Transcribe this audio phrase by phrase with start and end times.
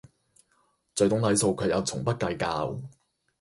[0.95, 2.75] 最懂禮數卻又從不計較